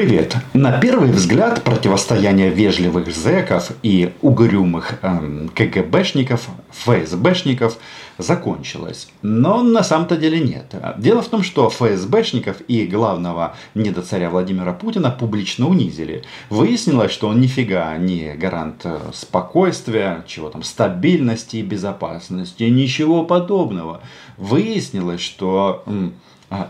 Привет. 0.00 0.34
На 0.54 0.80
первый 0.80 1.10
взгляд 1.10 1.62
противостояние 1.62 2.48
вежливых 2.48 3.14
зэков 3.14 3.72
и 3.82 4.14
угрюмых 4.22 4.94
эм, 5.02 5.50
КГБшников, 5.54 6.48
ФСБшников 6.70 7.76
закончилось. 8.16 9.08
Но 9.20 9.62
на 9.62 9.82
самом-то 9.82 10.16
деле 10.16 10.40
нет. 10.40 10.74
Дело 10.96 11.20
в 11.20 11.28
том, 11.28 11.42
что 11.42 11.68
ФСБшников 11.68 12.62
и 12.66 12.86
главного 12.86 13.56
недоцаря 13.74 14.30
Владимира 14.30 14.72
Путина 14.72 15.10
публично 15.10 15.68
унизили. 15.68 16.24
Выяснилось, 16.48 17.12
что 17.12 17.28
он 17.28 17.38
нифига 17.38 17.94
не 17.98 18.32
гарант 18.36 18.80
э, 18.84 18.98
спокойствия, 19.12 20.24
чего 20.26 20.48
там, 20.48 20.62
стабильности 20.62 21.56
и 21.56 21.62
безопасности, 21.62 22.62
ничего 22.62 23.24
подобного. 23.24 24.00
Выяснилось, 24.38 25.20
что 25.20 25.82
а, 25.84 26.10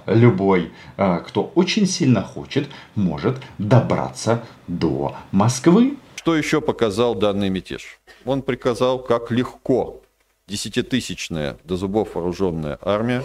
любой, 0.06 0.72
а, 0.96 1.20
кто 1.20 1.52
очень 1.54 1.86
сильно 1.86 2.22
хочет, 2.22 2.68
может 2.94 3.36
добраться 3.58 4.45
до 4.66 5.16
Москвы. 5.32 5.96
Что 6.16 6.36
еще 6.36 6.60
показал 6.60 7.14
данный 7.14 7.48
мятеж? 7.48 7.98
Он 8.24 8.42
приказал, 8.42 9.02
как 9.02 9.30
легко 9.30 10.02
десятитысячная 10.46 11.58
до 11.64 11.77
зубов 11.77 12.14
вооруженная 12.14 12.78
армия 12.82 13.24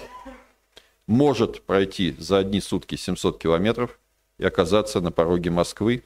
может 1.08 1.64
пройти 1.64 2.16
за 2.18 2.38
одни 2.38 2.62
сутки 2.62 2.96
700 2.96 3.40
километров 3.40 4.00
и 4.38 4.46
оказаться 4.46 5.02
на 5.02 5.12
пороге 5.12 5.50
Москвы 5.50 6.04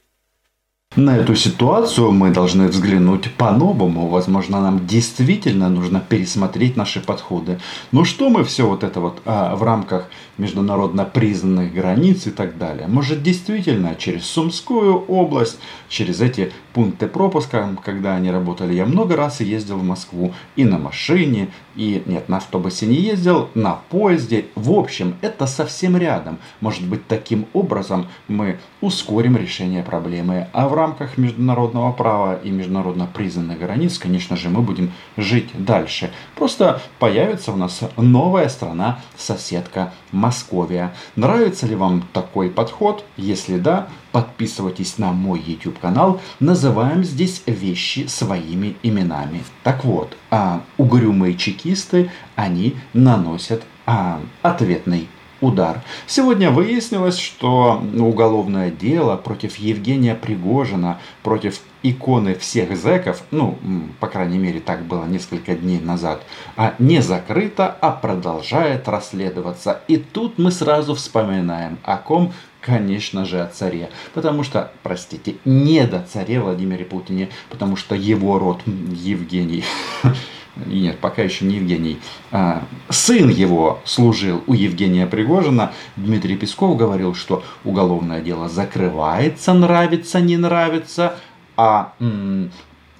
на 0.96 1.18
эту 1.18 1.36
ситуацию 1.36 2.10
мы 2.10 2.32
должны 2.32 2.66
взглянуть 2.66 3.32
по-новому. 3.34 4.08
Возможно, 4.08 4.60
нам 4.60 4.88
действительно 4.88 5.68
нужно 5.68 6.00
пересмотреть 6.00 6.76
наши 6.76 6.98
подходы. 6.98 7.60
Ну 7.92 8.04
что 8.04 8.28
мы 8.28 8.42
все 8.42 8.66
вот 8.66 8.82
это 8.82 8.98
вот 8.98 9.22
а, 9.24 9.54
в 9.54 9.62
рамках 9.62 10.10
международно 10.36 11.04
признанных 11.04 11.72
границ 11.72 12.26
и 12.26 12.32
так 12.32 12.58
далее. 12.58 12.88
Может 12.88 13.22
действительно 13.22 13.94
через 13.94 14.24
Сумскую 14.26 14.98
область, 15.06 15.60
через 15.88 16.20
эти 16.20 16.52
пункты 16.72 17.06
пропуска, 17.06 17.68
когда 17.84 18.14
они 18.14 18.30
работали. 18.30 18.74
Я 18.74 18.86
много 18.86 19.16
раз 19.16 19.40
ездил 19.40 19.78
в 19.78 19.84
Москву 19.84 20.32
и 20.56 20.64
на 20.64 20.78
машине, 20.78 21.48
и 21.76 22.02
нет, 22.06 22.28
на 22.28 22.38
автобусе 22.38 22.86
не 22.86 22.96
ездил, 22.96 23.48
на 23.54 23.80
поезде. 23.88 24.46
В 24.54 24.72
общем, 24.72 25.14
это 25.20 25.46
совсем 25.46 25.96
рядом. 25.96 26.38
Может 26.60 26.86
быть, 26.86 27.06
таким 27.06 27.46
образом 27.52 28.06
мы 28.28 28.58
ускорим 28.80 29.36
решение 29.36 29.82
проблемы. 29.82 30.48
А 30.52 30.68
в 30.68 30.74
рамках 30.74 31.18
международного 31.18 31.92
права 31.92 32.38
и 32.42 32.50
международно 32.50 33.06
признанных 33.12 33.58
границ, 33.58 33.98
конечно 33.98 34.36
же, 34.36 34.48
мы 34.48 34.62
будем 34.62 34.92
жить 35.16 35.50
дальше. 35.54 36.10
Просто 36.34 36.80
появится 36.98 37.52
у 37.52 37.56
нас 37.56 37.80
новая 37.96 38.48
страна, 38.48 39.00
соседка 39.16 39.92
Московия. 40.12 40.92
Нравится 41.16 41.66
ли 41.66 41.74
вам 41.74 42.04
такой 42.12 42.50
подход? 42.50 43.04
Если 43.16 43.58
да, 43.58 43.88
подписывайтесь 44.12 44.98
на 44.98 45.12
мой 45.12 45.40
YouTube 45.40 45.78
канал. 45.78 46.20
Называем 46.40 47.04
здесь 47.04 47.42
вещи 47.46 48.06
своими 48.06 48.76
именами. 48.82 49.44
Так 49.62 49.84
вот, 49.84 50.16
а, 50.30 50.62
угрюмые 50.78 51.36
чекисты, 51.36 52.10
они 52.36 52.76
наносят 52.92 53.62
а, 53.86 54.20
ответный 54.42 55.08
удар. 55.40 55.82
Сегодня 56.06 56.50
выяснилось, 56.50 57.18
что 57.18 57.82
уголовное 57.98 58.70
дело 58.70 59.16
против 59.16 59.56
Евгения 59.56 60.14
Пригожина, 60.14 60.98
против 61.22 61.60
иконы 61.82 62.34
всех 62.34 62.76
зэков, 62.76 63.22
ну, 63.30 63.58
по 64.00 64.06
крайней 64.06 64.38
мере, 64.38 64.60
так 64.60 64.82
было 64.82 65.04
несколько 65.06 65.54
дней 65.54 65.80
назад, 65.80 66.22
а 66.56 66.74
не 66.78 67.00
закрыто, 67.00 67.74
а 67.80 67.90
продолжает 67.90 68.88
расследоваться. 68.88 69.80
И 69.88 69.96
тут 69.96 70.38
мы 70.38 70.50
сразу 70.50 70.94
вспоминаем, 70.94 71.78
о 71.84 71.96
ком 71.96 72.32
Конечно 72.60 73.24
же, 73.24 73.40
о 73.40 73.46
царе. 73.46 73.88
Потому 74.12 74.42
что, 74.42 74.70
простите, 74.82 75.36
не 75.46 75.86
до 75.86 76.02
царе 76.02 76.40
Владимире 76.40 76.84
Путине, 76.84 77.30
потому 77.48 77.76
что 77.76 77.94
его 77.94 78.38
род 78.38 78.60
Евгений 78.66 79.64
нет, 80.66 80.98
пока 80.98 81.22
еще 81.22 81.44
не 81.44 81.56
Евгений, 81.56 81.98
а, 82.30 82.62
сын 82.88 83.28
его 83.28 83.80
служил 83.84 84.42
у 84.46 84.54
Евгения 84.54 85.06
Пригожина, 85.06 85.72
Дмитрий 85.96 86.36
Песков 86.36 86.76
говорил, 86.76 87.14
что 87.14 87.42
уголовное 87.64 88.20
дело 88.20 88.48
закрывается, 88.48 89.52
нравится, 89.54 90.20
не 90.20 90.36
нравится, 90.36 91.16
а 91.56 91.92
м- 92.00 92.50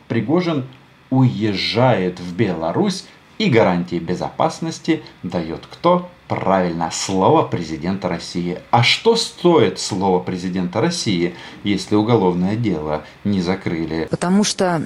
Пригожин 0.08 0.66
уезжает 1.10 2.20
в 2.20 2.34
Беларусь 2.34 3.06
и 3.38 3.48
гарантии 3.48 3.96
безопасности 3.96 5.02
дает 5.22 5.66
кто? 5.70 6.10
Правильно, 6.28 6.90
слово 6.92 7.42
президента 7.42 8.08
России. 8.08 8.58
А 8.70 8.82
что 8.84 9.16
стоит 9.16 9.80
слово 9.80 10.20
президента 10.20 10.80
России, 10.80 11.34
если 11.64 11.96
уголовное 11.96 12.54
дело 12.54 13.02
не 13.24 13.40
закрыли? 13.40 14.06
Потому 14.10 14.44
что 14.44 14.82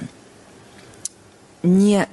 не 1.61 2.07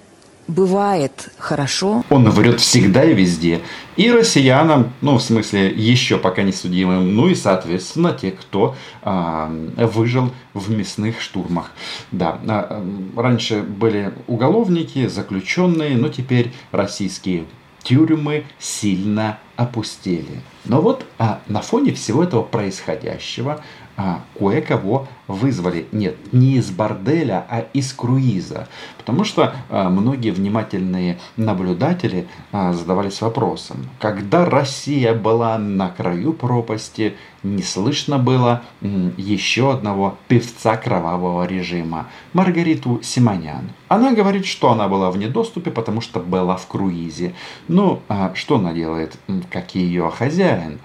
бывает 0.48 1.30
хорошо. 1.38 2.04
Он 2.10 2.28
врет 2.30 2.60
всегда 2.60 3.04
и 3.04 3.14
везде. 3.14 3.60
И 3.96 4.10
россиянам, 4.10 4.92
ну, 5.00 5.18
в 5.18 5.22
смысле, 5.22 5.68
еще 5.68 6.18
пока 6.18 6.42
не 6.42 6.52
судимым, 6.52 7.14
ну 7.14 7.28
и, 7.28 7.34
соответственно, 7.34 8.12
те, 8.12 8.30
кто 8.30 8.74
а, 9.02 9.50
выжил 9.76 10.32
в 10.54 10.70
мясных 10.70 11.20
штурмах. 11.20 11.72
Да, 12.10 12.38
а, 12.46 12.84
раньше 13.16 13.62
были 13.62 14.12
уголовники, 14.26 15.06
заключенные, 15.06 15.96
но 15.96 16.08
теперь 16.08 16.52
российские 16.70 17.44
тюрьмы 17.82 18.44
сильно 18.58 19.38
опустели. 19.56 20.40
Но 20.64 20.80
вот 20.80 21.04
а, 21.18 21.40
на 21.48 21.60
фоне 21.60 21.92
всего 21.92 22.22
этого 22.24 22.42
происходящего 22.42 23.62
а, 23.96 24.20
кое-кого 24.38 25.06
вызвали. 25.28 25.86
Нет, 25.92 26.16
не 26.32 26.56
из 26.56 26.70
борделя, 26.70 27.44
а 27.48 27.60
из 27.72 27.92
круиза. 27.92 28.68
Потому 28.98 29.24
что 29.24 29.54
а, 29.68 29.90
многие 29.90 30.30
внимательные 30.30 31.18
наблюдатели 31.36 32.26
а, 32.52 32.72
задавались 32.72 33.20
вопросом, 33.20 33.88
когда 33.98 34.44
Россия 34.44 35.14
была 35.14 35.58
на 35.58 35.88
краю 35.88 36.32
пропасти, 36.32 37.16
не 37.42 37.62
слышно 37.62 38.18
было 38.18 38.62
м, 38.80 39.12
еще 39.16 39.72
одного 39.72 40.16
певца 40.28 40.76
кровавого 40.76 41.44
режима, 41.46 42.08
Маргариту 42.32 43.00
Симонян. 43.02 43.70
Она 43.88 44.12
говорит, 44.12 44.46
что 44.46 44.70
она 44.70 44.88
была 44.88 45.10
в 45.10 45.18
недоступе, 45.18 45.70
потому 45.70 46.00
что 46.00 46.20
была 46.20 46.56
в 46.56 46.66
круизе. 46.66 47.34
Ну, 47.68 48.00
а, 48.08 48.32
что 48.34 48.56
она 48.56 48.72
делает, 48.72 49.18
как 49.50 49.74
ее 49.74 50.10
хозяин? 50.10 50.78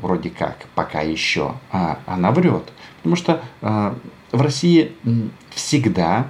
Вроде 0.00 0.30
как, 0.30 0.66
пока 0.74 1.00
еще, 1.00 1.54
а 1.70 1.98
она 2.06 2.30
врет. 2.30 2.72
Потому 2.98 3.16
что 3.16 3.42
а, 3.62 3.96
в 4.32 4.40
России 4.40 4.92
всегда 5.50 6.26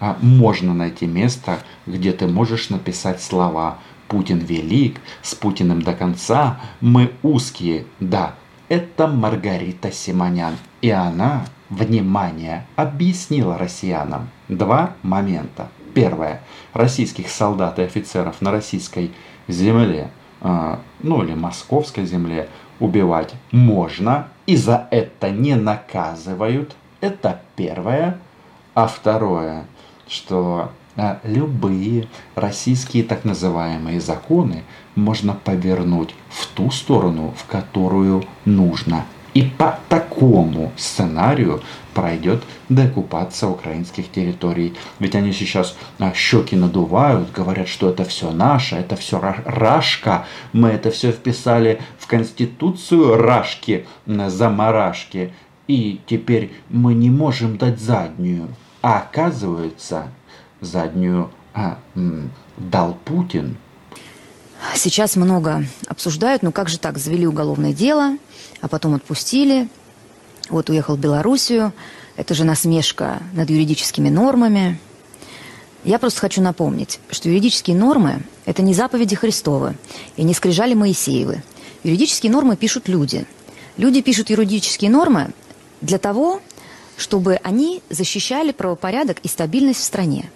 а, 0.00 0.16
можно 0.20 0.74
найти 0.74 1.06
место, 1.06 1.58
где 1.86 2.12
ты 2.12 2.26
можешь 2.26 2.70
написать 2.70 3.22
слова 3.22 3.78
«Путин 4.08 4.38
велик», 4.38 5.00
«С 5.22 5.34
Путиным 5.34 5.82
до 5.82 5.94
конца», 5.94 6.60
«Мы 6.80 7.12
узкие». 7.22 7.86
Да, 8.00 8.34
это 8.68 9.06
Маргарита 9.06 9.92
Симонян. 9.92 10.56
И 10.82 10.90
она, 10.90 11.46
внимание, 11.70 12.66
объяснила 12.76 13.58
россиянам 13.58 14.28
два 14.48 14.94
момента. 15.02 15.68
Первое. 15.94 16.42
Российских 16.72 17.30
солдат 17.30 17.78
и 17.78 17.82
офицеров 17.82 18.40
на 18.40 18.50
российской 18.50 19.12
земле– 19.48 20.10
ну 20.44 21.22
или 21.22 21.34
московской 21.34 22.04
земле 22.04 22.48
убивать 22.78 23.34
можно, 23.50 24.28
и 24.46 24.56
за 24.56 24.86
это 24.90 25.30
не 25.30 25.54
наказывают. 25.54 26.76
Это 27.00 27.40
первое. 27.56 28.18
А 28.74 28.86
второе, 28.86 29.64
что 30.06 30.70
а, 30.96 31.18
любые 31.24 32.08
российские 32.34 33.04
так 33.04 33.24
называемые 33.24 34.00
законы 34.00 34.64
можно 34.94 35.34
повернуть 35.34 36.14
в 36.28 36.46
ту 36.48 36.70
сторону, 36.70 37.34
в 37.36 37.46
которую 37.46 38.24
нужно. 38.44 39.04
И 39.34 39.42
по 39.42 39.78
такому 39.88 40.72
сценарию 40.76 41.60
пройдет 41.92 42.42
деоккупация 42.68 43.48
украинских 43.48 44.10
территорий. 44.10 44.74
Ведь 45.00 45.16
они 45.16 45.32
сейчас 45.32 45.76
а, 45.98 46.12
щеки 46.14 46.54
надувают, 46.56 47.32
говорят, 47.32 47.68
что 47.68 47.90
это 47.90 48.04
все 48.04 48.30
наше, 48.30 48.76
это 48.76 48.94
все 48.96 49.20
рашка. 49.44 50.26
Мы 50.52 50.68
это 50.68 50.90
все 50.90 51.12
вписали 51.12 51.80
в 51.98 52.06
Конституцию 52.06 53.16
рашки, 53.16 53.86
замарашки. 54.06 55.32
И 55.66 56.00
теперь 56.06 56.52
мы 56.68 56.94
не 56.94 57.10
можем 57.10 57.56
дать 57.56 57.80
заднюю. 57.80 58.48
А 58.82 58.98
оказывается, 58.98 60.08
заднюю 60.60 61.30
а, 61.54 61.78
дал 62.56 62.96
Путин. 63.04 63.56
Сейчас 64.74 65.16
много 65.16 65.64
обсуждают, 65.88 66.42
ну 66.42 66.52
как 66.52 66.68
же 66.68 66.78
так, 66.78 66.98
завели 66.98 67.26
уголовное 67.26 67.72
дело, 67.72 68.16
а 68.64 68.68
потом 68.68 68.94
отпустили, 68.94 69.68
вот 70.48 70.70
уехал 70.70 70.96
в 70.96 70.98
Белоруссию, 70.98 71.74
это 72.16 72.32
же 72.32 72.44
насмешка 72.44 73.20
над 73.34 73.50
юридическими 73.50 74.08
нормами. 74.08 74.80
Я 75.84 75.98
просто 75.98 76.20
хочу 76.20 76.40
напомнить, 76.40 76.98
что 77.10 77.28
юридические 77.28 77.76
нормы– 77.76 78.22
это 78.46 78.62
не 78.62 78.72
заповеди 78.72 79.16
Христовы 79.16 79.76
и 80.16 80.22
не 80.22 80.32
скрижали 80.32 80.72
Моисеевы. 80.72 81.42
Юридические 81.82 82.32
нормы 82.32 82.56
пишут 82.56 82.88
люди. 82.88 83.26
Люди 83.76 84.00
пишут 84.00 84.30
юридические 84.30 84.90
нормы 84.90 85.32
для 85.82 85.98
того, 85.98 86.40
чтобы 86.96 87.38
они 87.42 87.82
защищали 87.90 88.52
правопорядок 88.52 89.18
и 89.22 89.28
стабильность 89.28 89.80
в 89.80 89.84
стране. 89.84 90.30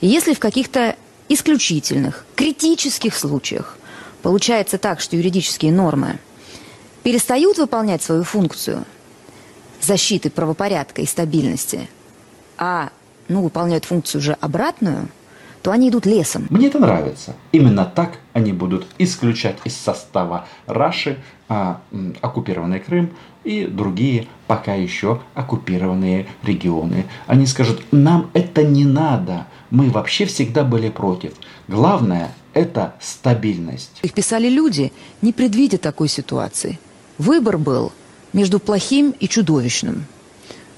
И 0.00 0.06
если 0.06 0.32
в 0.32 0.38
каких-то 0.38 0.96
исключительных, 1.28 2.24
критических 2.34 3.14
случаях 3.14 3.76
получается 4.22 4.78
так, 4.78 5.00
что 5.00 5.16
юридические 5.16 5.70
нормы 5.70 6.18
перестают 7.08 7.56
выполнять 7.56 8.02
свою 8.02 8.22
функцию 8.22 8.84
защиты 9.80 10.28
правопорядка 10.28 11.00
и 11.00 11.06
стабильности, 11.06 11.88
а 12.58 12.90
ну, 13.28 13.40
выполняют 13.40 13.86
функцию 13.86 14.20
уже 14.20 14.32
обратную, 14.34 15.08
то 15.62 15.70
они 15.70 15.88
идут 15.88 16.04
лесом. 16.04 16.46
Мне 16.50 16.66
это 16.66 16.78
нравится. 16.78 17.34
Именно 17.50 17.86
так 17.86 18.18
они 18.34 18.52
будут 18.52 18.86
исключать 18.98 19.56
из 19.64 19.74
состава 19.74 20.48
Раши 20.66 21.16
а, 21.48 21.80
оккупированный 22.20 22.78
Крым 22.78 23.14
и 23.42 23.64
другие 23.64 24.26
пока 24.46 24.74
еще 24.74 25.22
оккупированные 25.32 26.26
регионы. 26.42 27.06
Они 27.26 27.46
скажут, 27.46 27.80
нам 27.90 28.30
это 28.34 28.64
не 28.64 28.84
надо, 28.84 29.46
мы 29.70 29.88
вообще 29.88 30.26
всегда 30.26 30.62
были 30.62 30.90
против. 30.90 31.32
Главное– 31.68 32.34
это 32.52 32.96
стабильность. 33.00 33.98
Их 34.02 34.12
писали 34.12 34.50
люди, 34.50 34.92
не 35.22 35.32
предвидя 35.32 35.78
такой 35.78 36.08
ситуации. 36.08 36.78
Выбор 37.18 37.58
был 37.58 37.92
между 38.32 38.60
плохим 38.60 39.10
и 39.10 39.28
чудовищным. 39.28 40.06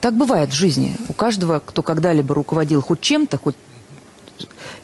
Так 0.01 0.17
бывает 0.17 0.51
в 0.51 0.55
жизни. 0.55 0.97
У 1.09 1.13
каждого, 1.13 1.61
кто 1.65 1.83
когда-либо 1.83 2.35
руководил 2.35 2.81
хоть 2.81 3.01
чем-то, 3.03 3.39
хоть, 3.39 3.57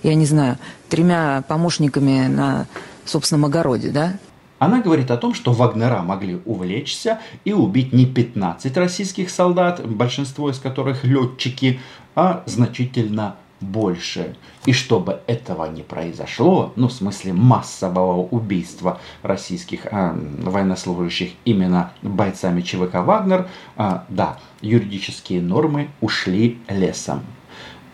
я 0.02 0.14
не 0.14 0.26
знаю, 0.26 0.58
тремя 0.90 1.42
помощниками 1.48 2.26
на 2.26 2.66
собственном 3.06 3.46
огороде, 3.46 3.90
да, 3.90 4.18
она 4.58 4.80
говорит 4.80 5.10
о 5.10 5.18
том, 5.18 5.34
что 5.34 5.52
Вагнера 5.52 6.00
могли 6.00 6.40
увлечься 6.46 7.20
и 7.44 7.52
убить 7.52 7.92
не 7.92 8.06
15 8.06 8.74
российских 8.78 9.28
солдат, 9.28 9.86
большинство 9.86 10.50
из 10.50 10.58
которых 10.58 11.04
летчики, 11.04 11.80
а 12.14 12.42
значительно 12.46 13.36
больше. 13.60 14.36
И 14.64 14.72
чтобы 14.72 15.20
этого 15.26 15.66
не 15.70 15.82
произошло, 15.82 16.72
ну 16.76 16.88
в 16.88 16.92
смысле 16.92 17.32
массового 17.32 18.22
убийства 18.22 19.00
российских 19.22 19.86
э, 19.86 20.14
военнослужащих 20.42 21.32
именно 21.44 21.92
бойцами 22.02 22.60
ЧВК 22.60 22.96
«Вагнер», 22.96 23.48
э, 23.76 24.00
да, 24.08 24.38
юридические 24.60 25.40
нормы 25.40 25.88
ушли 26.00 26.58
лесом. 26.68 27.22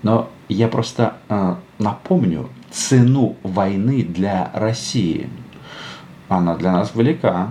Но 0.03 0.29
я 0.49 0.69
просто 0.69 1.17
э, 1.29 1.56
напомню 1.79 2.49
цену 2.70 3.37
войны 3.43 4.03
для 4.03 4.50
России– 4.55 5.29
она 6.37 6.56
для 6.56 6.73
нас 6.73 6.94
велика. 6.94 7.49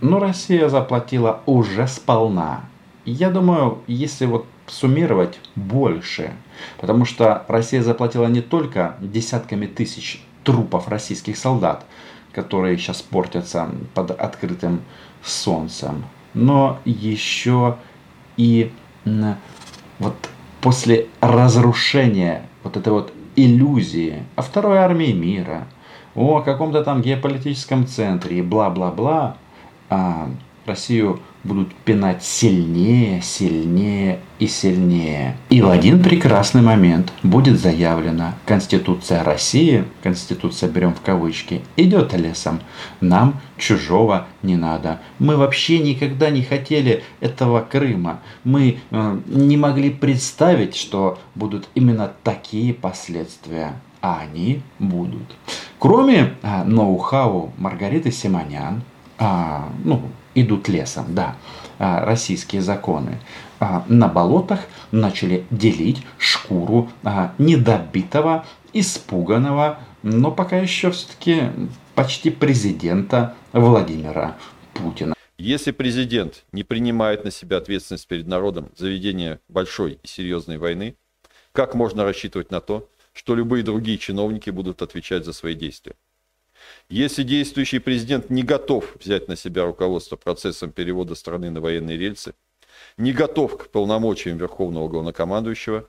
Но 0.00 0.18
Россия 0.18 0.68
заплатила 0.68 1.42
уже 1.46 1.86
сполна. 1.86 2.62
Я 3.10 3.30
думаю, 3.30 3.78
если 3.86 4.26
вот 4.26 4.46
суммировать 4.66 5.38
больше, 5.56 6.32
потому 6.78 7.04
что 7.04 7.44
Россия 7.48 7.82
заплатила 7.82 8.26
не 8.26 8.40
только 8.40 8.96
десятками 9.00 9.66
тысяч 9.66 10.22
трупов 10.44 10.88
российских 10.88 11.36
солдат, 11.36 11.84
которые 12.32 12.78
сейчас 12.78 13.02
портятся 13.02 13.70
под 13.94 14.12
открытым 14.12 14.82
солнцем, 15.22 16.04
но 16.34 16.78
еще 16.84 17.76
и 18.36 18.72
вот 19.98 20.14
после 20.60 21.08
разрушения 21.20 22.46
вот 22.62 22.76
этой 22.76 22.92
вот 22.92 23.12
иллюзии 23.36 24.24
о 24.36 24.42
второй 24.42 24.78
армии 24.78 25.12
мира– 25.12 25.66
о 26.14 26.40
каком-то 26.40 26.82
там 26.82 27.02
геополитическом 27.02 27.86
центре 27.86 28.38
и 28.38 28.42
бла-бла-бла, 28.42 29.36
а 29.88 30.28
Россию 30.66 31.20
будут 31.44 31.74
пинать 31.74 32.22
сильнее, 32.22 33.22
сильнее 33.22 34.20
и 34.38 34.46
сильнее. 34.46 35.36
И 35.48 35.62
в 35.62 35.68
один 35.68 36.02
прекрасный 36.02 36.62
момент 36.62 37.12
будет 37.22 37.58
заявлено, 37.58 38.34
Конституция 38.46 39.24
России, 39.24 39.84
Конституция 40.02 40.68
берем 40.68 40.94
в 40.94 41.00
кавычки, 41.00 41.62
идет 41.76 42.12
лесом. 42.12 42.60
Нам 43.00 43.40
чужого 43.56 44.26
не 44.42 44.56
надо. 44.56 45.00
Мы 45.18 45.36
вообще 45.36 45.78
никогда 45.78 46.30
не 46.30 46.42
хотели 46.42 47.02
этого 47.20 47.60
Крыма. 47.60 48.20
Мы 48.44 48.78
э, 48.90 49.20
не 49.26 49.56
могли 49.56 49.90
представить, 49.90 50.76
что 50.76 51.18
будут 51.34 51.68
именно 51.74 52.12
такие 52.22 52.74
последствия 52.74 53.74
а 54.02 54.20
они 54.20 54.62
будут. 54.78 55.36
Кроме 55.78 56.34
а, 56.42 56.64
ноу-хау 56.64 57.52
Маргариты 57.58 58.10
Симонян, 58.10 58.82
а, 59.18 59.68
ну, 59.84 60.02
идут 60.34 60.68
лесом, 60.68 61.06
да, 61.14 61.36
а, 61.78 62.04
российские 62.04 62.62
законы, 62.62 63.18
а, 63.58 63.84
на 63.88 64.08
болотах 64.08 64.60
начали 64.90 65.44
делить 65.50 66.04
шкуру 66.18 66.90
а, 67.02 67.34
недобитого, 67.38 68.44
испуганного, 68.72 69.78
но 70.02 70.30
пока 70.30 70.58
еще 70.58 70.90
все-таки 70.90 71.50
почти 71.94 72.30
президента 72.30 73.34
Владимира 73.52 74.36
Путина. 74.74 75.14
Если 75.36 75.72
президент 75.72 76.44
не 76.52 76.64
принимает 76.64 77.24
на 77.24 77.30
себя 77.30 77.56
ответственность 77.56 78.06
перед 78.06 78.26
народом 78.26 78.70
за 78.76 78.88
ведение 78.88 79.40
большой 79.48 79.98
и 80.02 80.06
серьезной 80.06 80.58
войны, 80.58 80.96
как 81.52 81.74
можно 81.74 82.04
рассчитывать 82.04 82.50
на 82.50 82.60
то, 82.60 82.88
что 83.12 83.34
любые 83.34 83.62
другие 83.64 83.98
чиновники 83.98 84.50
будут 84.50 84.82
отвечать 84.82 85.24
за 85.24 85.32
свои 85.32 85.54
действия. 85.54 85.94
Если 86.88 87.22
действующий 87.22 87.78
президент 87.78 88.30
не 88.30 88.42
готов 88.42 88.96
взять 89.00 89.28
на 89.28 89.36
себя 89.36 89.64
руководство 89.64 90.16
процессом 90.16 90.72
перевода 90.72 91.14
страны 91.14 91.50
на 91.50 91.60
военные 91.60 91.96
рельсы, 91.96 92.34
не 92.96 93.12
готов 93.12 93.56
к 93.56 93.68
полномочиям 93.68 94.38
Верховного 94.38 94.88
Главнокомандующего, 94.88 95.88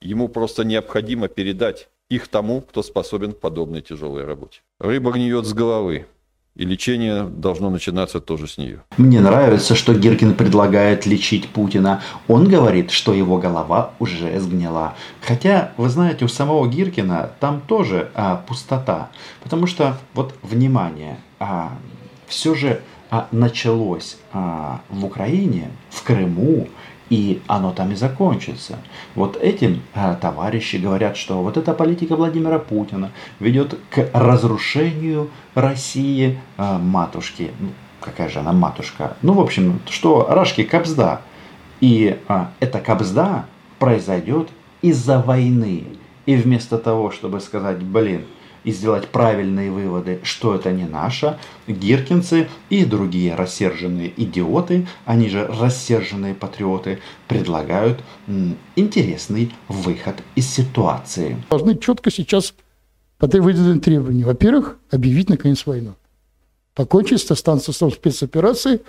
ему 0.00 0.28
просто 0.28 0.64
необходимо 0.64 1.28
передать 1.28 1.88
их 2.08 2.28
тому, 2.28 2.62
кто 2.62 2.82
способен 2.82 3.32
к 3.32 3.40
подобной 3.40 3.82
тяжелой 3.82 4.24
работе. 4.24 4.60
Рыба 4.78 5.12
гниет 5.12 5.44
с 5.44 5.52
головы, 5.52 6.06
и 6.58 6.64
лечение 6.64 7.22
должно 7.22 7.70
начинаться 7.70 8.20
тоже 8.20 8.48
с 8.48 8.58
нее. 8.58 8.82
Мне 8.96 9.20
нравится, 9.20 9.76
что 9.76 9.94
Гиркин 9.94 10.34
предлагает 10.34 11.06
лечить 11.06 11.48
Путина. 11.48 12.02
Он 12.26 12.48
говорит, 12.48 12.90
что 12.90 13.14
его 13.14 13.38
голова 13.38 13.92
уже 14.00 14.38
сгнила. 14.40 14.94
Хотя, 15.22 15.72
вы 15.76 15.88
знаете, 15.88 16.24
у 16.24 16.28
самого 16.28 16.66
Гиркина 16.66 17.30
там 17.38 17.60
тоже 17.60 18.10
а, 18.14 18.42
пустота. 18.48 19.10
Потому 19.44 19.68
что, 19.68 19.98
вот, 20.14 20.34
внимание, 20.42 21.18
а, 21.38 21.78
все 22.26 22.56
же 22.56 22.82
а, 23.10 23.28
началось 23.30 24.18
а, 24.32 24.80
в 24.90 25.04
Украине, 25.04 25.70
в 25.90 26.02
Крыму, 26.02 26.68
и 27.10 27.40
оно 27.46 27.72
там 27.72 27.92
и 27.92 27.94
закончится. 27.94 28.78
Вот 29.14 29.36
этим 29.36 29.82
э, 29.94 30.16
товарищи 30.20 30.76
говорят, 30.76 31.16
что 31.16 31.42
вот 31.42 31.56
эта 31.56 31.72
политика 31.72 32.16
Владимира 32.16 32.58
Путина 32.58 33.12
ведет 33.40 33.78
к 33.90 34.10
разрушению 34.12 35.30
России 35.54 36.38
э, 36.56 36.78
матушки. 36.78 37.50
Ну, 37.58 37.68
какая 38.00 38.28
же 38.28 38.40
она 38.40 38.52
матушка? 38.52 39.16
Ну, 39.22 39.32
в 39.34 39.40
общем, 39.40 39.80
что 39.88 40.26
Рашки 40.28 40.64
Кобзда. 40.64 41.22
И 41.80 42.18
э, 42.28 42.44
эта 42.60 42.80
Кобзда 42.80 43.46
произойдет 43.78 44.48
из-за 44.82 45.20
войны. 45.20 45.84
И 46.26 46.36
вместо 46.36 46.76
того, 46.76 47.10
чтобы 47.10 47.40
сказать, 47.40 47.82
блин, 47.82 48.26
и 48.64 48.72
сделать 48.72 49.08
правильные 49.08 49.70
выводы, 49.70 50.20
что 50.22 50.54
это 50.54 50.72
не 50.72 50.84
наше, 50.84 51.38
гиркинцы 51.66 52.48
и 52.70 52.84
другие 52.84 53.34
рассерженные 53.34 54.12
идиоты, 54.16 54.86
они 55.04 55.28
же 55.28 55.46
рассерженные 55.46 56.34
патриоты, 56.34 56.98
предлагают 57.26 58.00
интересный 58.76 59.52
выход 59.68 60.16
из 60.34 60.48
ситуации. 60.48 61.42
Должны 61.50 61.76
четко 61.76 62.10
сейчас 62.10 62.54
под 63.18 63.34
выделенные 63.34 63.80
требования. 63.80 64.24
Во-первых, 64.24 64.78
объявить 64.90 65.28
наконец 65.28 65.66
войну. 65.66 65.94
Покончить 66.74 67.20
с 67.20 67.34
статусом 67.34 67.90
спецоперации 67.90 68.80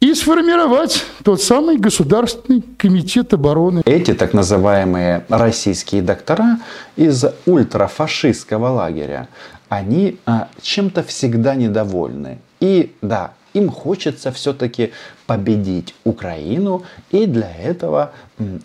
и 0.00 0.14
сформировать 0.14 1.04
тот 1.24 1.40
самый 1.42 1.78
Государственный 1.78 2.62
комитет 2.76 3.32
обороны. 3.32 3.82
Эти 3.84 4.12
так 4.14 4.34
называемые 4.34 5.24
российские 5.28 6.02
доктора 6.02 6.58
из 6.96 7.24
ультрафашистского 7.46 8.68
лагеря, 8.68 9.28
они 9.68 10.18
а, 10.26 10.48
чем-то 10.60 11.02
всегда 11.02 11.54
недовольны. 11.54 12.38
И 12.60 12.94
да, 13.00 13.32
им 13.54 13.70
хочется 13.70 14.32
все-таки 14.32 14.92
победить 15.26 15.94
Украину, 16.04 16.84
и 17.10 17.26
для 17.26 17.50
этого 17.56 18.12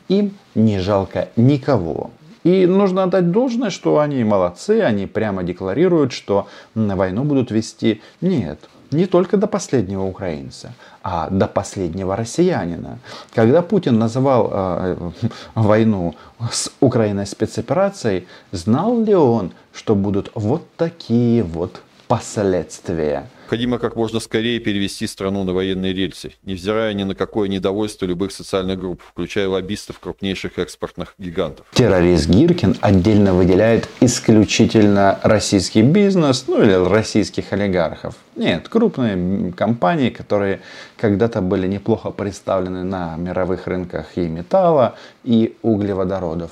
им 0.09 0.33
не 0.53 0.79
жалко 0.79 1.29
никого. 1.38 2.11
И 2.43 2.65
нужно 2.65 3.03
отдать 3.03 3.31
должное, 3.31 3.69
что 3.69 4.00
они 4.00 4.23
молодцы, 4.23 4.81
они 4.81 5.05
прямо 5.05 5.43
декларируют, 5.43 6.11
что 6.11 6.47
войну 6.75 7.23
будут 7.23 7.51
вести. 7.51 8.01
Нет, 8.19 8.59
не 8.91 9.05
только 9.05 9.38
до 9.38 9.48
последнего 9.48 10.03
украинца, 10.03 10.74
а 11.03 11.29
до 11.29 11.48
последнего 11.48 12.15
россиянина. 12.15 13.00
Когда 13.33 13.62
Путин 13.62 14.00
называл 14.00 14.50
э, 14.51 15.12
войну 15.55 16.15
с 16.51 16.71
Украиной 16.79 17.25
спецоперацией, 17.25 18.27
знал 18.51 19.01
ли 19.01 19.15
он, 19.15 19.51
что 19.74 19.95
будут 19.95 20.31
вот 20.36 20.63
такие 20.75 21.43
вот 21.43 21.81
последствия? 22.12 23.25
Необходимо 23.51 23.80
как 23.80 23.96
можно 23.96 24.20
скорее 24.20 24.60
перевести 24.60 25.08
страну 25.08 25.44
на 25.46 25.53
военные 25.53 25.94
рельсы, 25.94 26.34
невзирая 26.44 26.94
ни 26.94 27.03
на 27.03 27.15
какое 27.15 27.48
недовольство 27.48 28.06
любых 28.06 28.34
социальных 28.34 28.80
групп, 28.80 29.01
включая 29.01 29.48
лоббистов 29.48 30.00
крупнейших 30.00 30.60
экспортных 30.60 31.15
гигантов. 31.18 31.65
Террорист 31.74 32.30
Гиркин 32.30 32.77
отдельно 32.82 33.34
выделяет 33.34 33.88
исключительно 34.01 35.20
российский 35.24 35.82
бизнес, 35.82 36.46
ну 36.48 36.62
или 36.62 36.74
российских 36.74 37.51
олигархов. 37.53 38.15
Нет, 38.36 38.68
крупные 38.68 39.51
компании, 39.53 40.10
которые 40.10 40.62
когда-то 40.98 41.41
были 41.41 41.68
неплохо 41.68 42.12
представлены 42.12 42.84
на 42.84 43.15
мировых 43.18 43.68
рынках 43.68 44.18
и 44.18 44.22
металла, 44.22 44.96
и 45.24 45.56
углеводородов. 45.62 46.51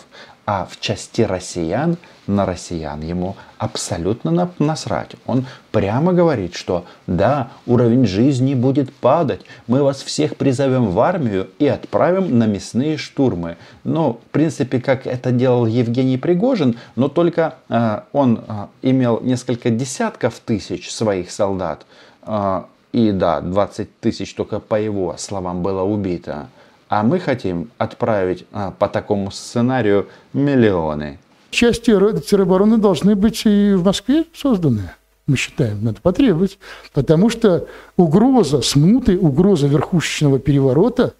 А 0.51 0.65
в 0.65 0.79
части 0.79 1.21
россиян, 1.21 1.97
на 2.25 2.43
россиян 2.43 2.99
ему 3.01 3.35
абсолютно 3.59 4.51
насрать. 4.57 5.11
Он 5.27 5.45
прямо 5.71 6.11
говорит, 6.11 6.55
что 6.55 6.85
да, 7.05 7.51
уровень 7.67 8.07
жизни 8.07 8.55
будет 8.55 8.91
падать, 8.91 9.41
мы 9.67 9.83
вас 9.83 10.01
всех 10.01 10.37
призовем 10.37 10.87
в 10.87 10.99
армию 11.01 11.51
и 11.59 11.67
отправим 11.67 12.39
на 12.39 12.47
мясные 12.47 12.97
штурмы. 12.97 13.57
Ну, 13.83 14.13
в 14.13 14.31
принципе, 14.31 14.81
как 14.81 15.05
это 15.05 15.29
делал 15.29 15.67
Евгений 15.67 16.17
Пригожин, 16.17 16.79
но 16.95 17.09
только 17.09 17.53
э, 17.69 17.99
он 18.11 18.43
э, 18.47 18.65
имел 18.81 19.21
несколько 19.21 19.69
десятков 19.69 20.39
тысяч 20.39 20.89
своих 20.89 21.29
солдат. 21.29 21.85
Э, 22.23 22.63
и 22.91 23.11
да, 23.11 23.41
20 23.41 23.99
тысяч 23.99 24.33
только 24.33 24.59
по 24.59 24.81
его 24.81 25.15
словам 25.19 25.61
было 25.61 25.83
убито. 25.83 26.47
А 26.89 27.03
мы 27.03 27.19
хотим 27.19 27.69
отправить 27.77 28.45
а, 28.51 28.71
по 28.71 28.89
такому 28.89 29.29
сценарию 29.29 30.07
миллионы. 30.33 31.19
Части 31.51 31.91
теробороны 31.91 32.77
должны 32.77 33.15
быть 33.15 33.43
и 33.45 33.73
в 33.73 33.83
Москве 33.83 34.25
созданы. 34.33 34.91
Мы 35.27 35.37
считаем, 35.37 35.83
надо 35.83 36.01
потребовать. 36.01 36.57
Потому 36.91 37.29
что 37.29 37.67
угроза 37.95 38.63
смуты, 38.63 39.19
угроза 39.19 39.67
верхушечного 39.67 40.39
переворота, 40.39 41.13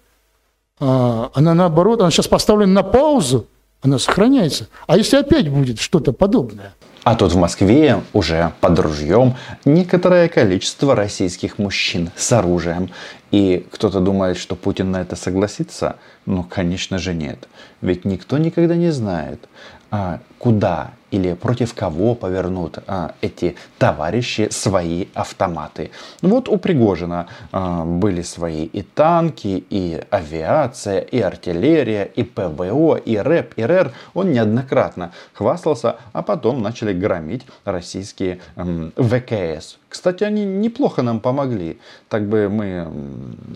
а, 0.80 1.30
она 1.34 1.54
наоборот, 1.54 2.00
она 2.00 2.10
сейчас 2.10 2.26
поставлена 2.26 2.72
на 2.72 2.82
паузу, 2.82 3.46
она 3.80 4.00
сохраняется. 4.00 4.68
А 4.88 4.96
если 4.96 5.18
опять 5.18 5.48
будет 5.48 5.78
что-то 5.78 6.12
подобное? 6.12 6.74
А 7.02 7.14
тут 7.14 7.32
в 7.32 7.36
Москве 7.38 8.02
уже 8.12 8.52
под 8.60 8.78
ружьем 8.78 9.36
некоторое 9.64 10.28
количество 10.28 10.94
российских 10.94 11.58
мужчин 11.58 12.10
с 12.14 12.30
оружием. 12.32 12.90
И 13.30 13.66
кто-то 13.70 14.00
думает, 14.00 14.36
что 14.36 14.54
Путин 14.54 14.90
на 14.90 15.00
это 15.00 15.16
согласится? 15.16 15.96
Ну, 16.26 16.42
конечно 16.42 16.98
же 16.98 17.14
нет. 17.14 17.48
Ведь 17.80 18.04
никто 18.04 18.36
никогда 18.36 18.76
не 18.76 18.90
знает, 18.90 19.48
а, 19.90 20.20
куда 20.38 20.90
или 21.10 21.34
против 21.34 21.74
кого 21.74 22.14
повернут 22.14 22.78
а, 22.86 23.14
эти 23.20 23.56
товарищи 23.78 24.48
свои 24.50 25.06
автоматы. 25.14 25.90
Вот 26.22 26.48
у 26.48 26.56
Пригожина 26.56 27.26
а, 27.52 27.84
были 27.84 28.22
свои 28.22 28.64
и 28.64 28.82
танки, 28.82 29.64
и 29.70 30.00
авиация, 30.10 31.00
и 31.00 31.20
артиллерия, 31.20 32.04
и 32.04 32.22
ПВО, 32.22 32.96
и 32.96 33.16
РЭП, 33.16 33.54
и 33.56 33.62
РЭР. 33.62 33.92
Он 34.14 34.32
неоднократно 34.32 35.12
хвастался, 35.32 35.96
а 36.12 36.22
потом 36.22 36.62
начали 36.62 36.92
громить 36.92 37.46
российские 37.64 38.40
м, 38.56 38.92
ВКС. 38.96 39.78
Кстати, 39.88 40.22
они 40.22 40.44
неплохо 40.44 41.02
нам 41.02 41.18
помогли. 41.18 41.78
Так 42.08 42.28
бы 42.28 42.48
мы 42.48 42.88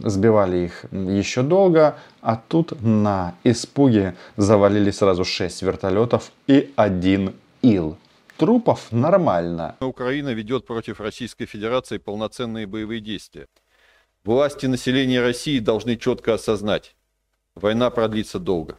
сбивали 0.03 0.59
их 0.59 0.85
еще 0.91 1.43
долго, 1.43 1.97
а 2.21 2.41
тут 2.49 2.73
на 2.83 3.35
испуге 3.45 4.15
завалили 4.37 4.91
сразу 4.91 5.25
6 5.25 5.63
вертолетов 5.63 6.33
и 6.49 6.73
один 6.75 7.35
ил. 7.65 7.97
Трупов 8.37 8.93
нормально. 8.93 9.77
Украина 9.81 10.31
ведет 10.31 10.67
против 10.67 11.01
Российской 11.01 11.47
Федерации 11.47 11.99
полноценные 11.99 12.67
боевые 12.67 13.01
действия. 13.01 13.47
Власти 14.25 14.67
населения 14.67 15.21
России 15.21 15.59
должны 15.59 15.97
четко 15.97 16.35
осознать, 16.35 16.95
война 17.55 17.91
продлится 17.91 18.39
долго. 18.39 18.79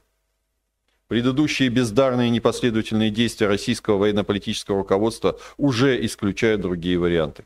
Предыдущие 1.08 1.70
бездарные 1.70 2.32
непоследовательные 2.32 3.12
действия 3.12 3.48
российского 3.48 3.98
военно-политического 3.98 4.80
руководства 4.80 5.40
уже 5.58 6.04
исключают 6.06 6.62
другие 6.62 6.98
варианты. 6.98 7.46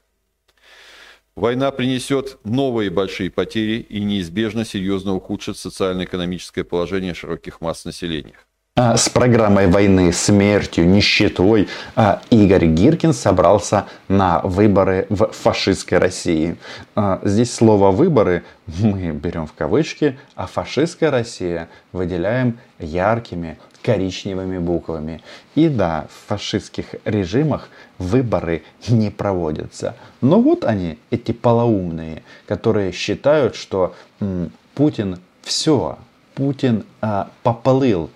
Война 1.35 1.71
принесет 1.71 2.37
новые 2.43 2.89
большие 2.89 3.29
потери 3.29 3.85
и 3.89 3.99
неизбежно 4.01 4.65
серьезно 4.65 5.13
ухудшит 5.13 5.57
социально-экономическое 5.57 6.63
положение 6.63 7.13
широких 7.13 7.61
масс 7.61 7.85
населения. 7.85 8.35
А, 8.81 8.95
с 8.95 9.09
программой 9.09 9.67
войны, 9.67 10.13
смертью, 10.13 10.87
нищетой 10.87 11.67
а, 11.97 12.21
Игорь 12.29 12.67
Гиркин 12.67 13.11
собрался 13.11 13.87
на 14.07 14.39
выборы 14.39 15.05
в 15.09 15.33
фашистской 15.33 15.97
России. 15.97 16.55
А, 16.95 17.19
здесь 17.25 17.53
слово 17.53 17.91
«выборы» 17.91 18.45
мы 18.67 19.11
берем 19.11 19.47
в 19.47 19.51
кавычки, 19.51 20.17
а 20.33 20.47
фашистская 20.47 21.11
Россия 21.11 21.67
выделяем 21.91 22.57
яркими 22.79 23.59
коричневыми 23.83 24.59
буквами. 24.59 25.21
И 25.55 25.67
да, 25.67 26.07
в 26.09 26.29
фашистских 26.29 26.85
режимах 27.03 27.67
выборы 27.97 28.63
не 28.87 29.09
проводятся. 29.09 29.97
Но 30.21 30.39
вот 30.39 30.63
они, 30.63 30.97
эти 31.11 31.33
полоумные, 31.33 32.23
которые 32.47 32.93
считают, 32.93 33.57
что 33.57 33.93
м, 34.21 34.53
Путин 34.73 35.19
все, 35.41 35.97
Путин 36.33 36.85
а, 37.01 37.29
поплыл, 37.43 38.09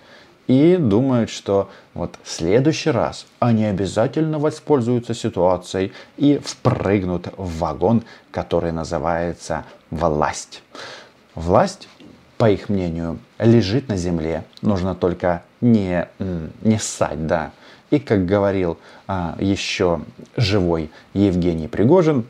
и 0.48 0.78
думают, 0.78 1.30
что 1.30 1.70
вот 1.94 2.16
в 2.24 2.30
следующий 2.30 2.92
раз 2.92 3.26
они 3.40 3.66
обязательно 3.66 4.40
воспользуются 4.40 5.14
ситуацией 5.14 5.94
и 6.18 6.40
впрыгнут 6.44 7.28
в 7.38 7.60
вагон, 7.60 8.04
который 8.32 8.72
называется 8.72 9.66
власть. 9.90 10.64
Власть, 11.36 11.88
по 12.38 12.50
их 12.50 12.70
мнению, 12.70 13.20
лежит 13.40 13.88
на 13.88 13.96
земле. 13.96 14.44
Нужно 14.62 14.96
только 14.96 15.44
не, 15.62 16.08
не 16.62 16.78
ссать, 16.78 17.26
да. 17.26 17.52
И, 17.90 18.00
как 18.00 18.26
говорил 18.26 18.80
а, 19.08 19.36
еще 19.40 20.02
живой 20.36 20.90
Евгений 21.14 21.68
Пригожин, 21.68 22.26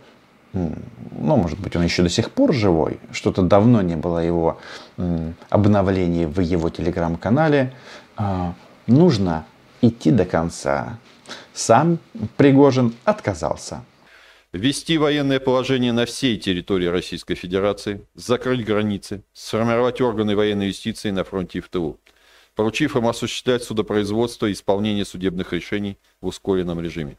ну, 0.53 1.36
может 1.36 1.60
быть, 1.60 1.75
он 1.75 1.84
еще 1.84 2.03
до 2.03 2.10
сих 2.10 2.29
пор 2.29 2.53
живой, 2.53 3.00
что-то 3.12 3.41
давно 3.41 3.82
не 3.82 3.96
было 3.96 4.20
его 4.20 4.60
обновлений 5.50 6.25
в 6.25 6.39
его 6.41 6.70
телеграм-канале, 6.70 7.74
нужно 8.88 9.46
идти 9.82 10.12
до 10.12 10.25
конца. 10.25 11.00
Сам 11.53 12.00
Пригожин 12.38 12.96
отказался. 13.05 13.84
Ввести 14.51 15.00
военное 15.00 15.39
положение 15.39 15.93
на 15.93 16.05
всей 16.05 16.38
территории 16.38 16.86
Российской 16.86 17.34
Федерации, 17.34 18.05
закрыть 18.13 18.63
границы, 18.63 19.24
сформировать 19.34 20.00
органы 20.00 20.36
военной 20.36 20.67
юстиции 20.67 21.10
на 21.10 21.24
фронте 21.24 21.58
и 21.58 21.62
в 21.62 21.70
тылу, 21.70 22.00
поручив 22.53 22.96
им 22.96 23.08
осуществлять 23.08 23.63
судопроизводство 23.63 24.46
и 24.46 24.51
исполнение 24.51 25.05
судебных 25.05 25.53
решений 25.53 25.98
в 26.22 26.27
ускоренном 26.27 26.79
режиме. 26.79 27.17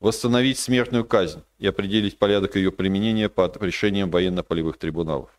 Восстановить 0.00 0.58
смертную 0.58 1.04
казнь 1.04 1.44
и 1.58 1.66
определить 1.68 2.18
порядок 2.18 2.56
ее 2.56 2.72
применения 2.72 3.28
под 3.28 3.62
решением 3.62 4.10
военно-полевых 4.10 4.78
трибуналов. 4.78 5.30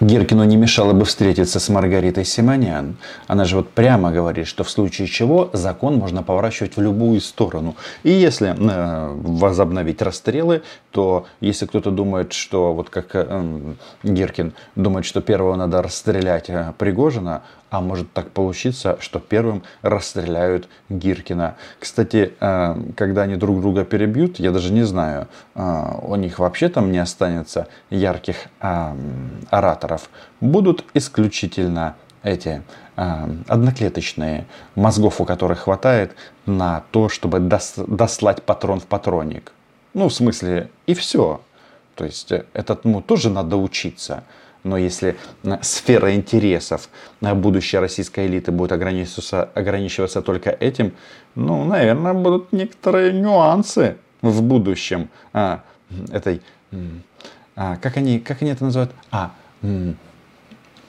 Гиркину 0.00 0.44
не 0.44 0.56
мешало 0.56 0.94
бы 0.94 1.04
встретиться 1.04 1.60
с 1.60 1.68
Маргаритой 1.68 2.24
Симонян. 2.24 2.96
Она 3.26 3.44
же 3.44 3.56
вот 3.56 3.68
прямо 3.70 4.10
говорит, 4.10 4.46
что 4.46 4.64
в 4.64 4.70
случае 4.70 5.08
чего 5.08 5.50
закон 5.52 5.96
можно 5.96 6.22
поворачивать 6.22 6.76
в 6.76 6.80
любую 6.80 7.20
сторону. 7.20 7.76
И 8.02 8.10
если 8.10 8.54
э, 8.56 9.14
возобновить 9.14 10.00
расстрелы, 10.00 10.62
то 10.90 11.26
если 11.40 11.66
кто-то 11.66 11.90
думает, 11.90 12.32
что 12.32 12.72
вот 12.72 12.88
как 12.88 13.08
э, 13.12 13.74
Гиркин 14.02 14.54
думает, 14.74 15.04
что 15.04 15.20
первого 15.20 15.54
надо 15.56 15.82
расстрелять 15.82 16.48
э, 16.48 16.72
Пригожина, 16.78 17.42
а 17.70 17.80
может 17.80 18.12
так 18.12 18.30
получиться, 18.30 18.96
что 19.00 19.20
первым 19.20 19.62
расстреляют 19.82 20.68
Гиркина. 20.88 21.56
Кстати, 21.78 22.34
э, 22.40 22.76
когда 22.96 23.22
они 23.22 23.36
друг 23.36 23.60
друга 23.60 23.84
перебьют, 23.84 24.40
я 24.40 24.50
даже 24.50 24.72
не 24.72 24.82
знаю, 24.82 25.28
э, 25.54 25.84
у 26.02 26.16
них 26.16 26.38
вообще 26.38 26.68
там 26.68 26.90
не 26.90 26.98
останется 26.98 27.68
ярких 27.90 28.36
э, 28.60 28.96
ораторов. 29.50 29.79
Будут 30.40 30.84
исключительно 30.94 31.96
эти 32.22 32.62
одноклеточные, 32.96 34.46
мозгов 34.74 35.20
у 35.20 35.24
которых 35.24 35.60
хватает 35.60 36.14
на 36.44 36.84
то, 36.90 37.08
чтобы 37.08 37.40
дослать 37.40 38.42
патрон 38.42 38.80
в 38.80 38.86
патронник. 38.86 39.52
Ну, 39.94 40.08
в 40.08 40.12
смысле, 40.12 40.70
и 40.86 40.94
все. 40.94 41.40
То 41.94 42.04
есть, 42.04 42.30
этому 42.52 43.02
тоже 43.02 43.30
надо 43.30 43.56
учиться. 43.56 44.24
Но 44.62 44.76
если 44.76 45.16
э, 45.42 45.58
сфера 45.62 46.14
интересов 46.14 46.88
на 47.20 47.34
будущей 47.34 47.78
российской 47.78 48.26
элиты 48.26 48.52
будет 48.52 48.72
ограничиваться, 48.72 49.44
ограничиваться 49.54 50.22
только 50.22 50.50
этим, 50.50 50.92
ну, 51.34 51.64
наверное, 51.64 52.12
будут 52.12 52.52
некоторые 52.52 53.12
нюансы 53.12 53.96
в 54.20 54.42
будущем 54.42 55.08
а, 55.32 55.62
этой, 56.12 56.42
а, 57.56 57.76
как, 57.76 57.96
они, 57.96 58.20
как 58.20 58.42
они 58.42 58.50
это 58.50 58.64
называют? 58.64 58.92
А, 59.10 59.32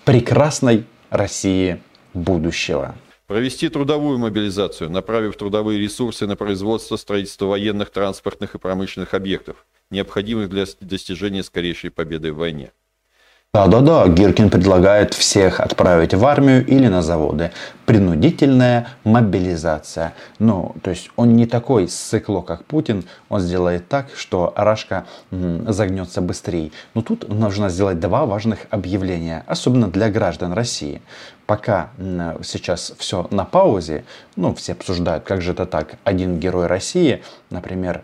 прекрасной 0.05 0.85
России 1.09 1.81
будущего. 2.13 2.95
Провести 3.27 3.69
трудовую 3.69 4.17
мобилизацию, 4.17 4.89
направив 4.89 5.37
трудовые 5.37 5.79
ресурсы 5.79 6.27
на 6.27 6.35
производство, 6.35 6.97
строительство 6.97 7.45
военных, 7.45 7.89
транспортных 7.89 8.55
и 8.55 8.59
промышленных 8.59 9.13
объектов 9.13 9.65
необходимых 9.91 10.49
для 10.49 10.65
достижения 10.79 11.43
скорейшей 11.43 11.91
победы 11.91 12.33
в 12.33 12.37
войне. 12.37 12.71
Да-да-да, 13.53 14.07
Гиркин 14.07 14.49
предлагает 14.49 15.13
всех 15.13 15.59
отправить 15.59 16.13
в 16.13 16.25
армию 16.25 16.65
или 16.65 16.87
на 16.87 17.01
заводы. 17.01 17.51
Принудительная 17.85 18.87
мобилизация. 19.03 20.13
Ну, 20.39 20.73
то 20.81 20.89
есть 20.89 21.09
он 21.17 21.35
не 21.35 21.45
такой 21.45 21.89
сыкло, 21.89 22.39
как 22.39 22.63
Путин. 22.63 23.03
Он 23.27 23.41
сделает 23.41 23.89
так, 23.89 24.07
что 24.15 24.53
Рашка 24.55 25.05
загнется 25.31 26.21
быстрее. 26.21 26.71
Но 26.93 27.01
тут 27.01 27.27
нужно 27.27 27.67
сделать 27.67 27.99
два 27.99 28.25
важных 28.25 28.59
объявления, 28.69 29.43
особенно 29.47 29.89
для 29.89 30.09
граждан 30.09 30.53
России. 30.53 31.01
Пока 31.45 31.89
сейчас 32.43 32.93
все 32.99 33.27
на 33.31 33.43
паузе, 33.43 34.05
ну, 34.37 34.55
все 34.55 34.71
обсуждают, 34.71 35.25
как 35.25 35.41
же 35.41 35.51
это 35.51 35.65
так. 35.65 35.95
Один 36.05 36.39
герой 36.39 36.67
России, 36.67 37.21
например, 37.49 38.03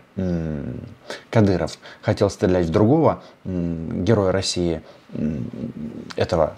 Кадыров, 1.30 1.78
хотел 2.02 2.28
стрелять 2.28 2.66
в 2.66 2.70
другого 2.70 3.22
героя 3.46 4.30
России– 4.30 4.82
этого 6.16 6.54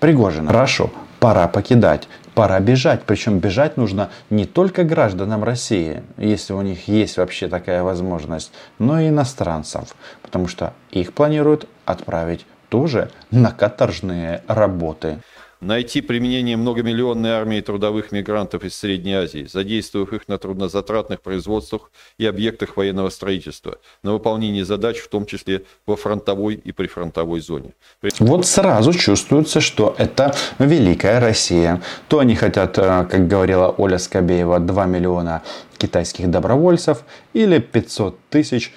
Пригожина. 0.00 0.48
Хорошо, 0.48 0.90
пора 1.20 1.48
покидать, 1.48 2.08
пора 2.34 2.60
бежать. 2.60 3.02
Причем 3.04 3.38
бежать 3.38 3.76
нужно 3.76 4.10
не 4.30 4.44
только 4.44 4.84
гражданам 4.84 5.42
России, 5.44 6.02
если 6.16 6.52
у 6.52 6.62
них 6.62 6.88
есть 6.88 7.16
вообще 7.16 7.48
такая 7.48 7.82
возможность, 7.82 8.52
но 8.78 9.00
и 9.00 9.08
иностранцев. 9.08 9.96
Потому 10.22 10.46
что 10.46 10.74
их 10.90 11.12
планируют 11.12 11.68
отправить 11.84 12.46
тоже 12.68 13.10
на 13.30 13.50
каторжные 13.50 14.42
работы 14.46 15.18
найти 15.60 16.00
применение 16.00 16.56
многомиллионной 16.56 17.30
армии 17.30 17.60
трудовых 17.60 18.12
мигрантов 18.12 18.64
из 18.64 18.74
Средней 18.74 19.14
Азии, 19.14 19.48
задействовав 19.50 20.12
их 20.12 20.28
на 20.28 20.38
труднозатратных 20.38 21.20
производствах 21.20 21.90
и 22.18 22.26
объектах 22.26 22.76
военного 22.76 23.10
строительства, 23.10 23.78
на 24.02 24.12
выполнение 24.12 24.64
задач, 24.64 24.98
в 24.98 25.08
том 25.08 25.26
числе 25.26 25.64
во 25.86 25.96
фронтовой 25.96 26.54
и 26.54 26.72
прифронтовой 26.72 27.40
зоне. 27.40 27.74
Вот 28.18 28.46
сразу 28.46 28.92
чувствуется, 28.92 29.60
что 29.60 29.94
это 29.98 30.34
великая 30.58 31.20
Россия. 31.20 31.82
То 32.08 32.20
они 32.20 32.34
хотят, 32.34 32.78
э, 32.78 33.06
как 33.10 33.26
говорила 33.26 33.74
Оля 33.76 33.98
Скобеева, 33.98 34.60
2 34.60 34.86
миллиона 34.86 35.42
китайских 35.78 36.30
добровольцев 36.30 37.04
или 37.32 37.58
500 37.58 38.18
тысяч 38.30 38.74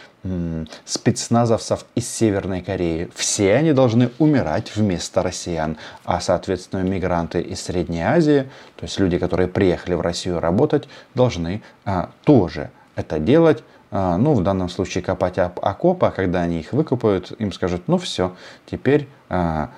спецназовцев 0.85 1.85
из 1.95 2.07
Северной 2.07 2.61
Кореи. 2.61 3.09
Все 3.15 3.55
они 3.55 3.73
должны 3.73 4.11
умирать 4.19 4.75
вместо 4.75 5.23
россиян. 5.23 5.77
А, 6.05 6.21
соответственно, 6.21 6.81
мигранты 6.81 7.41
из 7.41 7.61
Средней 7.61 8.01
Азии, 8.01 8.47
то 8.75 8.83
есть 8.83 8.99
люди, 8.99 9.17
которые 9.17 9.47
приехали 9.47 9.95
в 9.95 10.01
Россию 10.01 10.39
работать, 10.39 10.87
должны 11.15 11.63
а, 11.85 12.11
тоже 12.23 12.69
это 12.95 13.17
делать. 13.17 13.63
А, 13.89 14.17
ну, 14.17 14.33
в 14.33 14.43
данном 14.43 14.69
случае 14.69 15.03
копать 15.03 15.39
окопы, 15.39 16.05
а 16.05 16.11
когда 16.11 16.41
они 16.41 16.59
их 16.59 16.71
выкопают, 16.71 17.31
им 17.39 17.51
скажут, 17.51 17.87
ну 17.87 17.97
все, 17.97 18.35
теперь 18.69 19.07
а, 19.27 19.71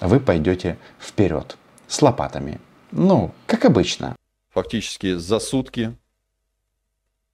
вы 0.00 0.20
пойдете 0.20 0.78
вперед 0.98 1.58
с 1.86 2.00
лопатами. 2.00 2.60
Ну, 2.92 3.30
как 3.46 3.66
обычно. 3.66 4.16
Фактически 4.52 5.14
за 5.14 5.38
сутки 5.38 5.94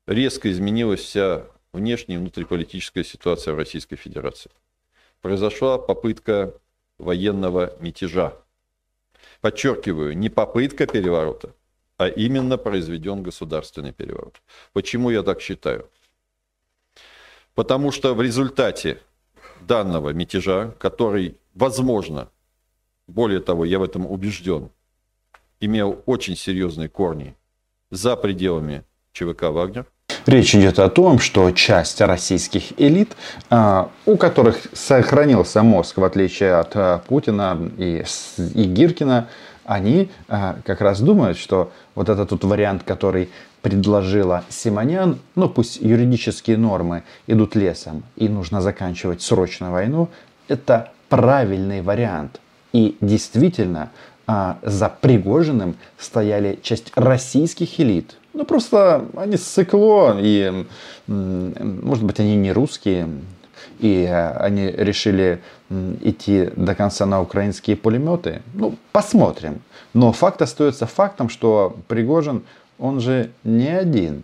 резко 0.07 0.51
изменилась 0.51 1.01
вся 1.01 1.45
внешняя 1.73 2.17
и 2.17 2.19
внутриполитическая 2.19 3.05
ситуация 3.05 3.55
в 3.55 3.59
Российской 3.59 3.97
Федерации. 3.97 4.51
Произошла 5.21 5.79
попытка 5.79 6.55
военного 6.99 7.77
мятежа. 7.81 8.35
Подчеркиваю, 9.41 10.17
не 10.17 10.29
попытка 10.29 10.87
переворота, 10.87 11.55
а 11.99 12.09
именно 12.09 12.57
произведен 12.57 13.23
государственный 13.23 13.93
переворот. 13.93 14.41
Почему 14.73 15.11
я 15.11 15.23
так 15.23 15.41
считаю? 15.41 15.91
Потому 17.55 17.91
что 17.91 18.15
в 18.15 18.23
результате 18.23 19.01
данного 19.61 20.11
мятежа, 20.11 20.75
который, 20.79 21.37
возможно, 21.55 22.31
более 23.07 23.41
того, 23.41 23.65
я 23.65 23.79
в 23.79 23.83
этом 23.83 24.07
убежден, 24.07 24.71
имел 25.61 26.03
очень 26.07 26.37
серьезные 26.37 26.89
корни 26.89 27.35
за 27.91 28.17
пределами 28.17 28.85
ЧВК 29.13 29.45
«Вагнер», 29.45 29.87
Речь 30.27 30.57
идет 30.57 30.81
о 30.81 30.89
том, 30.89 31.21
что 31.21 31.53
часть 31.53 32.01
российских 32.01 32.81
элит, 32.81 33.17
а, 33.49 33.91
у 34.07 34.17
которых 34.17 34.59
сохранился 34.73 35.63
мозг, 35.63 35.99
в 35.99 36.05
отличие 36.05 36.57
от 36.57 36.73
а, 36.75 36.99
Путина 37.07 37.57
и, 37.79 38.03
и 38.55 38.65
Гиркина, 38.65 39.29
они 39.65 40.11
а, 40.27 40.57
как 40.65 40.81
раз 40.81 41.01
думают, 41.01 41.39
что 41.39 41.71
вот 41.95 42.09
этот 42.09 42.31
тут 42.31 42.43
вариант, 42.43 42.83
который 42.83 43.31
предложила 43.63 44.43
Симонян, 44.49 45.21
ну 45.37 45.49
пусть 45.49 45.81
юридические 45.81 46.57
нормы 46.57 47.05
идут 47.29 47.55
лесом 47.55 48.03
и 48.17 48.29
нужно 48.29 48.61
заканчивать 48.61 49.23
срочно 49.23 49.71
войну, 49.71 50.09
это 50.49 50.91
правильный 51.09 51.83
вариант. 51.83 52.41
И 52.73 52.97
действительно, 53.01 53.91
за 54.27 54.89
Пригожиным 55.01 55.77
стояли 55.99 56.59
часть 56.63 56.91
российских 56.97 57.79
элит– 57.79 58.17
ну, 58.37 58.45
просто 58.45 59.09
они 59.17 59.39
сыкло, 59.39 60.19
и, 60.21 60.67
может 61.07 62.05
быть, 62.05 62.21
они 62.21 62.37
не 62.37 62.53
русские, 62.53 63.09
и 63.79 64.05
они 64.05 64.71
решили 64.71 65.41
идти 66.03 66.51
до 66.55 66.75
конца 66.75 67.07
на 67.07 67.23
украинские 67.23 67.77
пулеметы. 67.77 68.43
Ну, 68.53 68.77
посмотрим. 68.93 69.63
Но 69.95 70.13
факт 70.13 70.43
остается 70.43 70.87
фактом, 70.87 71.31
что 71.31 71.79
Пригожин, 71.89 72.45
он 72.79 73.01
же 73.01 73.31
не 73.43 73.69
один. 73.69 74.23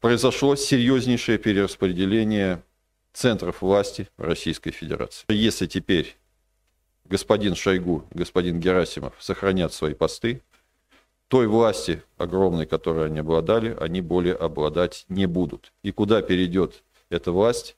Произошло 0.00 0.56
серьезнейшее 0.56 1.36
перераспределение 1.36 2.62
центров 3.12 3.60
власти 3.60 4.08
Российской 4.16 4.70
Федерации. 4.70 5.26
Если 5.28 5.66
теперь 5.66 6.16
господин 7.04 7.54
Шойгу, 7.54 8.04
господин 8.14 8.58
Герасимов 8.58 9.12
сохранят 9.18 9.74
свои 9.74 9.92
посты, 9.92 10.40
той 11.32 11.46
власти 11.46 12.02
огромной, 12.18 12.66
которой 12.66 13.06
они 13.06 13.20
обладали, 13.20 13.74
они 13.80 14.02
более 14.02 14.34
обладать 14.34 15.06
не 15.08 15.24
будут. 15.24 15.72
И 15.82 15.90
куда 15.90 16.20
перейдет 16.20 16.82
эта 17.08 17.32
власть, 17.32 17.74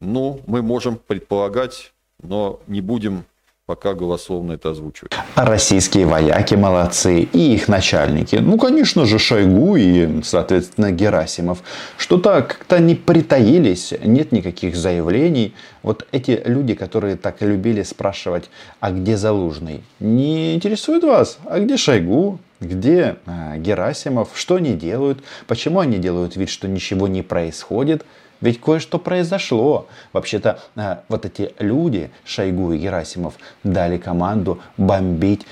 ну, 0.00 0.40
мы 0.46 0.62
можем 0.62 0.96
предполагать, 0.96 1.92
но 2.22 2.60
не 2.68 2.80
будем 2.80 3.24
пока 3.66 3.94
голословно 3.94 4.52
это 4.52 4.70
озвучивать. 4.70 5.10
Российские 5.34 6.06
вояки 6.06 6.54
молодцы 6.54 7.22
и 7.22 7.54
их 7.54 7.66
начальники. 7.66 8.36
Ну, 8.36 8.56
конечно 8.56 9.04
же, 9.04 9.18
Шойгу 9.18 9.74
и, 9.74 10.22
соответственно, 10.22 10.92
Герасимов. 10.92 11.64
Что-то 11.96 12.42
как-то 12.42 12.78
не 12.78 12.94
притаились, 12.94 13.94
нет 14.04 14.30
никаких 14.30 14.76
заявлений. 14.76 15.56
Вот 15.82 16.06
эти 16.12 16.40
люди, 16.44 16.74
которые 16.74 17.16
так 17.16 17.42
любили 17.42 17.82
спрашивать, 17.82 18.48
а 18.78 18.92
где 18.92 19.16
Залужный, 19.16 19.82
не 19.98 20.54
интересует 20.54 21.02
вас? 21.02 21.38
А 21.46 21.58
где 21.58 21.76
Шойгу? 21.76 22.38
Где 22.60 23.16
а, 23.26 23.56
Герасимов? 23.58 24.30
Что 24.34 24.56
они 24.56 24.74
делают? 24.74 25.22
Почему 25.46 25.80
они 25.80 25.98
делают 25.98 26.36
вид, 26.36 26.48
что 26.48 26.68
ничего 26.68 27.06
не 27.08 27.22
происходит? 27.22 28.04
Ведь 28.40 28.60
кое-что 28.60 28.98
произошло. 28.98 29.88
Вообще-то 30.12 30.60
а, 30.74 31.02
вот 31.08 31.26
эти 31.26 31.52
люди, 31.58 32.10
Шойгу 32.24 32.72
и 32.72 32.78
Герасимов, 32.78 33.34
дали 33.64 33.98
команду 33.98 34.60
бомбить 34.76 35.46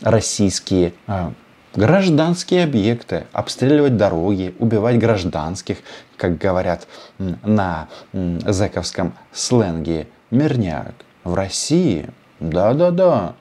российские 0.00 0.94
а, 1.06 1.32
гражданские 1.74 2.64
объекты, 2.64 3.26
обстреливать 3.32 3.96
дороги, 3.96 4.54
убивать 4.58 4.98
гражданских, 4.98 5.78
как 6.16 6.38
говорят 6.38 6.86
на 7.18 7.88
зэковском 8.12 9.14
сленге, 9.32 10.08
мирняк. 10.30 10.94
В 11.24 11.34
России, 11.34 12.10
да-да-да, 12.40 13.36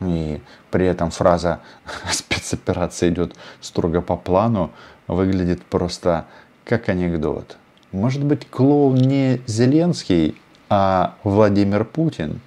и 0.00 0.40
при 0.70 0.86
этом 0.86 1.10
фраза 1.10 1.60
спецоперация 2.10 3.10
идет 3.10 3.34
строго 3.60 4.00
по 4.00 4.16
плану, 4.16 4.70
выглядит 5.06 5.62
просто 5.62 6.26
как 6.64 6.88
анекдот. 6.88 7.56
Может 7.92 8.24
быть, 8.24 8.48
клоун 8.50 8.96
не 8.96 9.40
Зеленский, 9.46 10.34
а 10.68 11.14
Владимир 11.22 11.84
Путин? 11.84 12.40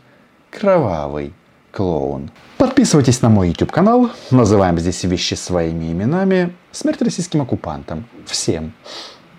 Кровавый 0.52 1.34
клоун. 1.72 2.32
Подписывайтесь 2.58 3.22
на 3.22 3.30
мой 3.30 3.50
YouTube 3.50 3.72
канал. 3.72 4.10
Называем 4.32 4.80
здесь 4.80 5.04
вещи 5.04 5.36
своими 5.36 5.92
именами. 5.92 6.54
Смерть 6.72 7.02
российским 7.02 7.42
оккупантам. 7.42 8.06
Всем. 8.26 8.74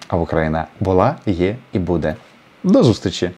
А 0.08 0.16
Украина 0.16 0.66
была, 0.80 1.16
є 1.26 1.56
і 1.72 1.78
буде. 1.78 2.16
До 2.64 2.82
зустрічі! 2.82 3.30